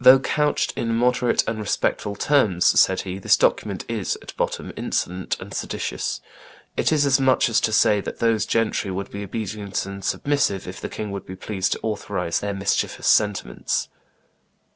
"Though 0.00 0.18
couched 0.18 0.72
in 0.74 0.96
moderate 0.96 1.44
and 1.46 1.60
respectful 1.60 2.16
terms," 2.16 2.66
said 2.80 3.02
he, 3.02 3.20
"this 3.20 3.36
document 3.36 3.84
is, 3.88 4.18
at 4.20 4.36
bottom, 4.36 4.72
insolent 4.76 5.36
and 5.38 5.54
seditious; 5.54 6.20
it 6.76 6.90
is 6.90 7.06
as 7.06 7.20
much 7.20 7.48
as 7.48 7.60
to 7.60 7.72
say 7.72 8.00
that 8.00 8.18
those 8.18 8.46
gentry 8.46 8.90
would 8.90 9.12
be 9.12 9.22
obedient 9.22 9.86
and 9.86 10.04
submissive 10.04 10.66
if 10.66 10.80
the 10.80 10.88
king 10.88 11.12
would 11.12 11.24
be 11.24 11.36
pleased 11.36 11.70
to 11.74 11.80
authorize 11.84 12.40
their 12.40 12.52
mischievous 12.52 13.06
sentiments. 13.06 13.88